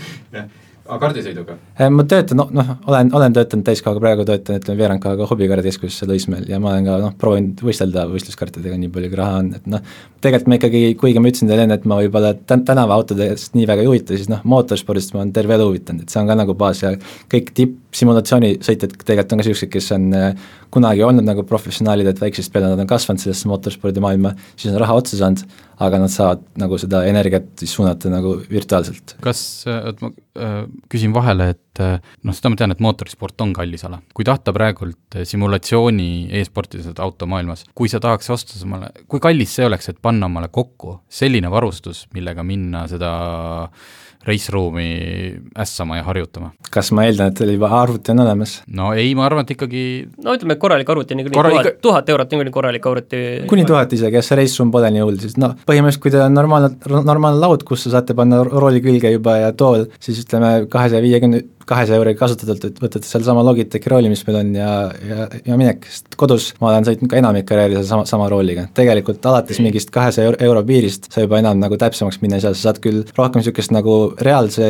[0.84, 1.56] aga kardisõiduga?
[1.80, 6.50] Äh, ma töötan, noh, olen, olen töötanud täiskohaga, praegu töötan, ütleme, veerandkohaga hobikardikeskuses seal Õismäel
[6.52, 9.94] ja ma olen ka noh, proovinud võistelda võistluskartidega nii palju, kui raha on, et noh,
[10.24, 13.86] tegelikult ma ikkagi, kuigi ma ütlesin teile enne, et ma võib-olla tän-, tänavaautodest nii väga
[13.86, 16.58] ei huvita, siis noh, mootorspordist ma olen terve elu huvitanud, et see on ka nagu
[16.60, 16.94] baas ja
[17.32, 22.52] kõik tippsimulatsionisõitjad tegelikult on ka niisugused, kes on äh, kunagi olnud nagu professionaalid, et väiksest
[22.52, 25.48] peale nad on kasvanud sellesse mootorspordimaailma, siis on raha otsa saanud,
[25.82, 29.16] aga nad saavad nagu seda energiat siis suunata nagu virtuaalselt.
[29.24, 30.60] kas, oot ma äh,
[30.92, 34.02] küsin vahele, et äh, noh, seda ma tean, et mootorisport on kallis ala.
[34.14, 39.58] kui tahta praegult äh, simulatsiooni e-sporti seda automaailmas, kui sa tahaks osta omale, kui kallis
[39.58, 43.14] see oleks, et panna omale kokku selline varustus, millega minna seda
[44.28, 44.88] reisruumi
[45.60, 46.52] ässama ja harjutama.
[46.72, 48.56] kas ma eeldan, et teil juba arvuti on olemas?
[48.68, 49.84] no ei, ma arvan, et ikkagi
[50.24, 51.52] no ütleme, korralik arvuti niikuinii Korra...
[51.52, 55.20] tuhat, tuhat eurot niikuinii korralik arvuti kuni tuhat isegi, jah, see reisruum pole nii hull,
[55.22, 56.72] siis noh, põhimõtteliselt kui teil on normaalne,
[57.10, 61.44] normaalne laud, kus te saate panna rooli külge juba ja tool, siis ütleme, kahesaja viiekümne,
[61.70, 64.72] kahesaja euriga kasutatult, et võtate sellesama Logitechi rooli, mis meil on ja,
[65.08, 69.26] ja, ja minek, sest kodus ma olen sõitnud ka enamik karjääri sellesama, sama rooliga, tegelikult
[69.30, 72.82] alates mingist kahesaja euro piirist sa juba enam nagu täpsemaks minna ei saa, sa saad
[72.84, 74.66] küll rohkem niisugust nagu reaalse,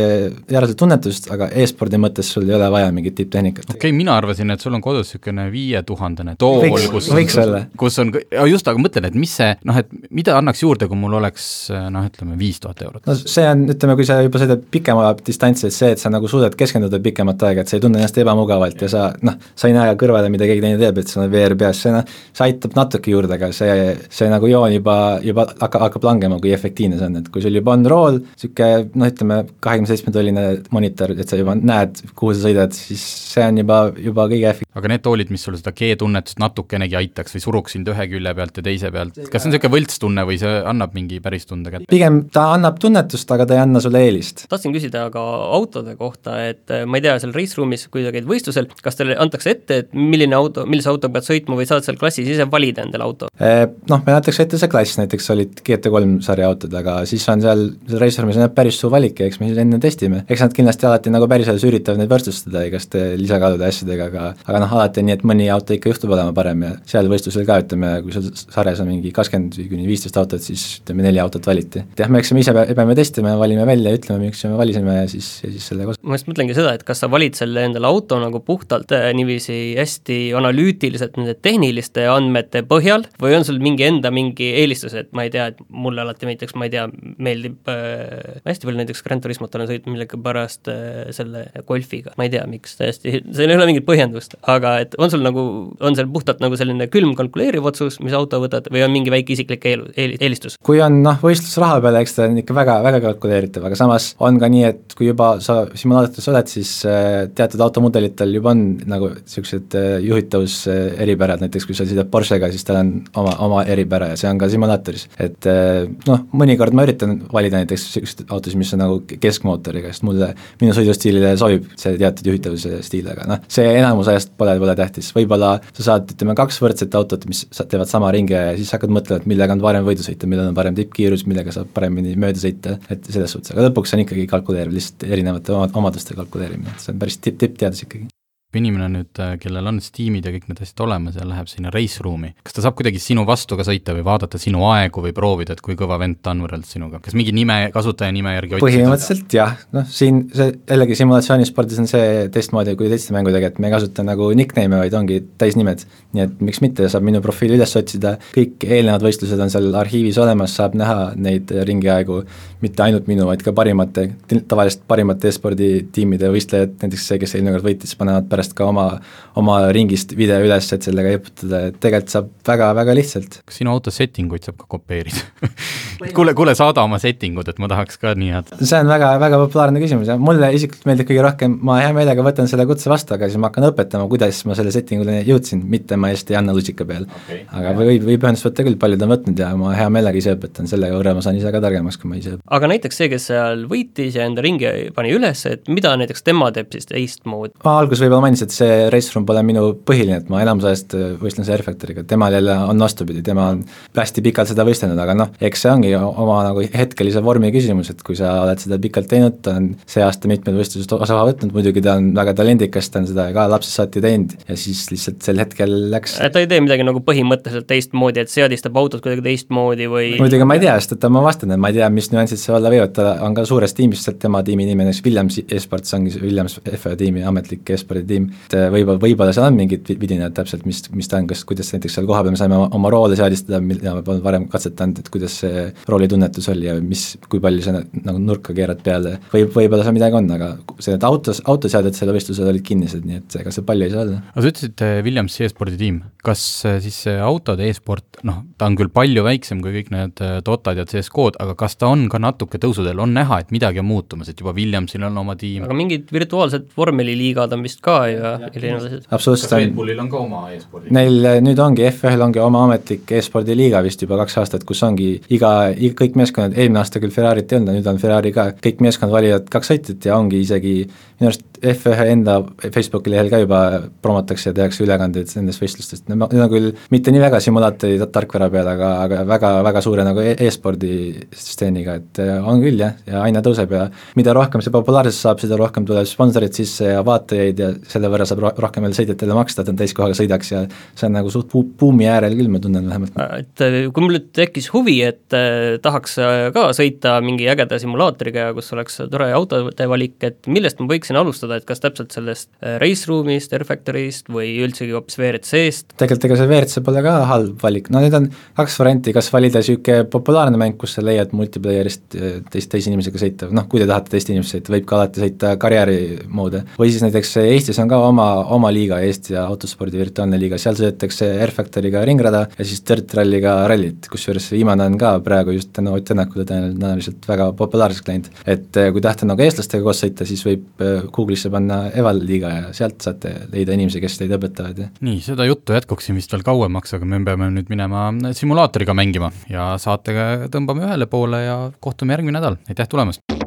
[0.49, 3.69] reaalset tunnetust, aga e-spordi mõttes sul ei ole vaja mingit tipptehnikat.
[3.69, 7.65] okei okay,, mina arvasin, et sul on kodus niisugune viietuhandene tool, kus võiks olla.
[7.79, 8.13] kus on,
[8.49, 12.07] just, aga mõtlen, et mis see noh, et mida annaks juurde, kui mul oleks noh,
[12.09, 13.05] ütleme viis tuhat eurot?
[13.07, 16.29] no see on, ütleme, kui sa juba sõidad pikema distantsi, et see, et sa nagu
[16.31, 19.75] suudad keskenduda pikemat aega, et sa ei tunne ennast ebamugavalt ja sa noh, sa ei
[19.75, 22.77] näe kõrvale, mida keegi teine teeb, et sul on VR peas, see noh, see aitab
[22.77, 27.09] natuke juurde, aga see, see nagu joon juba, juba hakkab, hakkab langema, kui efektiivne see
[27.09, 31.29] on, et kui sul juba on rool, niisugune noh, ütleme kahekümne seitsme tolline monitor, et
[31.29, 34.79] sa juba näed, kuhu sa sõidad, siis see on juba, juba kõige efektiivsem.
[34.79, 38.59] aga need toolid, mis sul seda G-tunnetust natukenegi aitaks või suruks sind ühe külje pealt
[38.59, 41.89] ja teise pealt, kas see on niisugune võltstunne või see annab mingi päris tunde kätte?
[41.91, 44.45] pigem ta annab tunnetust, aga ta ei anna sulle eelist.
[44.51, 45.23] tahtsin küsida ka
[45.57, 48.99] autode kohta, et äh, ma ei tea, seal race room'is, kui sa käid võistlusel, kas
[48.99, 52.47] teile antakse ette, et milline auto, millise autoga pead sõitma või saad seal klassis ise
[52.51, 53.29] valida endale auto?
[53.39, 57.43] Eh, noh, meil antakse ette see klass, näiteks olid GT3 sarja autod, aga siis on
[57.43, 60.45] seal, seal race room'is on päris suur valik ja eks me siis enne testime, eks
[60.45, 65.01] nad kindlasti alati nagu päriselus üritavad neid võrdsustada igaste lisakaalude asjadega, aga aga noh, alati
[65.01, 68.15] on nii, et mõni auto ikka juhtub olema parem ja seal võistlusel ka ütleme, kui
[68.15, 71.83] sul sarjas on mingi kakskümmend kuni viisteist autot, siis ütleme, neli autot valiti.
[71.93, 74.55] et jah, me eks me ise peame testima ja valime välja ja ütleme, miks me
[74.59, 77.65] valisime ja siis, ja siis sellega ma just mõtlengi seda, et kas sa valid selle
[77.67, 83.59] endale auto nagu puhtalt äh, niiviisi hästi analüütiliselt nende tehniliste andmete põhjal või on sul
[83.63, 86.87] mingi enda mingi eelistus, et ma ei tea, et mulle alati näiteks, ma ei tea,
[87.17, 92.33] meeldib äh,, hästi palju näiteks Gran Turismot olen sõitnud millegipärast äh, selle Golfiga, ma ei
[92.33, 95.45] tea, miks täiesti, seal ei ole mingit põhjendust, aga et on sul nagu,
[95.83, 99.35] on seal puhtalt nagu selline külm kalkuleeriv otsus, mis auto võtad, või on mingi väike
[99.35, 100.57] isiklik eel, eel, eelistus?
[100.63, 104.39] kui on noh, võistlusraha peale, eks ta on ikka väga, väga kalkuleeritav, aga samas on
[104.41, 109.09] ka nii, et kui juba sa simulaatoris oled, siis äh, teatud automudelitel juba on nagu
[109.15, 114.19] niisugused äh, juhitavusäripärad, näiteks kui sa sõidad Porschega, siis tal on oma, oma eripära ja
[114.19, 115.07] see on ka simulaatoris.
[115.23, 120.05] et äh, noh, mõnikord ma üritan valida näiteks niisuguseid autosid, mis on nagu keskmootoriga, sest
[120.07, 124.77] mulle, minu sõidustiilile sobib see teatud juhitavuse stiil, aga noh, see enamus ajast pole, pole
[124.79, 128.93] tähtis, võib-olla sa saad, ütleme, kaks võrdset autot, mis teevad sama ringi ja siis hakkad
[128.93, 132.41] mõtlema, et millega on parem võidu sõita, millel on parem tippkiirus, millega saab paremini mööda
[132.41, 136.93] sõita, et selles suhtes, aga lõpuks on ikkagi kalkuleeriv, lihtsalt erinevate omaduste kalkuleerimine, et see
[136.93, 138.07] on päris tipp, tippteadus ikkagi
[138.53, 141.71] kui inimene nüüd, äh, kellel on Steamid ja kõik need asjad olemas ja läheb sinna
[141.73, 145.13] race room'i, kas ta saab kuidagi sinu vastu ka sõita või vaadata sinu aegu või
[145.17, 149.33] proovida, et kui kõva vend ta on võrreldes sinuga, kas mingi nime, kasutajanime järgi põhimõtteliselt
[149.33, 153.73] jah, noh siin see jällegi simulatsioonispordis on see teistmoodi kui teiste mängudega, et me ei
[153.73, 155.85] kasuta nagu nickname'e, vaid ongi täisnimed.
[156.13, 160.19] nii et miks mitte, saab minu profiili üles otsida, kõik eelnevad võistlused on seal arhiivis
[160.21, 162.21] olemas, saab näha neid ringiaegu,
[162.61, 167.65] mitte ainult minu, vaid ka parimate, tavaliselt parimate e-sporditiimide võistlejad, näiteks see, kes eelmine kord
[167.71, 168.99] võitis, panevad pärast pärast ka oma,
[169.39, 173.39] oma ringist video üles, et sellega jeputada, et tegelikult saab väga-väga lihtsalt.
[173.47, 175.23] kas sinu auto setting uid saab ka kopeerida
[176.17, 178.51] kuule, kuule, saada oma setting ud, et ma tahaks ka nii head.
[178.59, 182.25] see on väga, väga populaarne küsimus ja mulle isiklikult meeldib kõige rohkem, ma hea meelega
[182.25, 185.63] võtan selle kutse vastu, aga siis ma hakkan õpetama, kuidas ma selle setting uni jõudsin,
[185.69, 187.43] mitte ma just ei anna lusika peal okay,.
[187.51, 190.69] aga võib, võib ühendust võtta küll, paljud on võtnud ja ma hea meelega ise õpetan,
[190.69, 193.65] selle võrra ma saan ise ka targemaks, kui ma ise aga näiteks see, kes seal
[193.71, 197.55] võitis ja enda ringi pani üles, et mida näiteks tema teeb siis teistmoodi?
[197.63, 201.13] ma alguses võib-olla mainisin, et see Raceroom pole minu põhiline, et ma enamus ajast äh,
[201.21, 203.61] võistlen see R-Factoriga, temal jälle on vastupidi, tema on
[203.95, 208.01] hästi pikalt seda võistelnud, aga noh, eks see ongi oma nagu hetkelise vormi küsimus, et
[208.05, 211.83] kui sa oled seda pikalt teinud, ta on see aasta mitmed võistlused osa võtnud, muidugi
[211.85, 215.41] ta on väga talendikas, ta on seda ka lapsest saati teinud ja siis lihtsalt sel
[215.43, 220.13] hetkel läks ta ei tee midagi nagu põhimõtteliselt teistmoodi, et seadistab autot kuidagi teistmoodi või
[220.21, 222.57] muidugi ma ei tea, sest et ma vastan, et ma ei tea, mis nüansid seal
[222.57, 226.13] olla võivad, ta on ka suures tiimis, tema tiimi nimi on näiteks Williams e-sports, ongi
[226.13, 230.35] see Williams F1 tiimi ametlik e-spordi tiim, et äh, võib-olla, võib-olla seal on mingid vidinad
[230.37, 233.17] täpselt, mis, mis ta on, kas, kuidas näiteks seal kohapeal me saime oma, oma roole
[233.19, 237.65] seadistada, mida me polnud varem katsetanud, et kuidas see roolitunnetus oli ja mis, kui palju
[237.65, 241.97] sa nagu nurka keerad peale, võib, võib-olla seal midagi on, aga see, et autos, autoseaded
[241.97, 244.21] sellel võistlusel olid kinnised, nii et ega see palju ei saa olla.
[244.33, 248.77] aga sa ütlesid Williamsi e-spordi tiim, kas äh, siis see autode e-sport, noh, ta on
[248.79, 252.59] küll palju väiksem kui kõik need Dotad ja CS-kood, aga kas ta on ka natuke
[252.61, 255.65] tõusuteel, on näha, et midagi on muutumas, et juba Williamsil on oma tiim?
[255.65, 259.07] aga mingid virtuaalsed vormeliliigad on vist ka, ja erinevad asjad.
[259.09, 259.55] absoluutselt.
[259.57, 260.93] Red Bullil on ka oma e-spordi.
[260.95, 265.15] Neil nüüd ongi, F1-l ongi oma ametlik e-spordi liiga vist juba kaks aastat, kus ongi
[265.33, 265.53] iga,
[265.99, 269.49] kõik meeskonnad, eelmine aasta küll Ferrari't ei olnud, nüüd on Ferrari ka, kõik meeskonnad valivad
[269.53, 272.35] kaks sõitjat ja ongi isegi minu arust F1 enda
[272.73, 273.59] Facebooki lehel ka juba
[274.03, 278.67] promotakse ja tehakse ülekandeid nendest võistlustest, need on küll mitte nii väga simulaatori tarkvara peal,
[278.73, 280.93] aga, aga väga, väga suure nagu e-, e-spordi
[281.31, 283.85] stseeniga, et äh, on küll jah, ja aina tõuseb ja
[284.19, 288.27] mida rohkem see populaarsust saab, seda rohkem tuleb sponsoreid sisse ja vaatajaid ja selle võrra
[288.29, 291.65] saab rohkem veel sõitjatele maksta, et nad täiskohaga sõidaks ja see on nagu suht bu-,
[291.79, 293.17] buumi äärel küll, ma tunnen vähemalt.
[293.39, 296.17] et äh, kui mul nüüd tekkis huvi, et äh, tahaks
[296.55, 301.57] ka sõita mingi ägeda simulaatoriga, kus oleks tore autode valik, et millest ma võiksin alustada,
[301.59, 305.97] et kas täpselt sellest äh, Race Room'ist, Air Factory'st või üldsegi hoopis WRC-st?
[305.99, 309.61] tegelikult ega see WRC pole ka halb valik, no nüüd on kaks varianti, kas valida
[309.61, 313.89] niisugune populaarne mäng, kus sa leiad multiplayer'ist äh, teist, teise inimesega sõita, noh, kui te
[313.89, 315.99] tahate teiste inimesega sõita, võib ka alati sõita karjääri
[316.33, 320.77] moodi, või siis näiteks Eestis on ka oma, oma liiga, Eesti autospordi virtuaalne liiga, seal
[320.79, 325.73] sõidetakse Air Factory'ga ringrada ja siis Dirt Rally'ga rallit, kusjuures viimane on ka praegu just
[325.75, 328.31] tänu Ott Tänakule tõenäoliselt väga populaarseks läinud.
[328.45, 332.49] et äh, kui tahate nagu eestlastega koos sõita, siis võib Google'is Google'isse panna Eval liiga
[332.51, 336.45] ja sealt saate leida inimesi, kes teid õpetavad ja nii, seda juttu jätkuksin vist veel
[336.45, 342.17] kauemaks, aga me peame nüüd minema simulaatoriga mängima ja saatega tõmbame ühele poole ja kohtume
[342.17, 343.42] järgmine nädal, aitäh tulemast!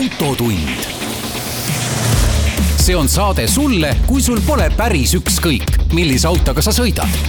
[0.00, 0.86] Autotund.
[2.76, 7.20] see on saade sulle, kui sul pole päris ükskõik, millise autoga sa sõidad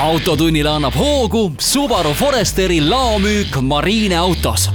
[0.00, 4.70] autotunnile annab hoogu Subaru Foresteri laomüük Marine autos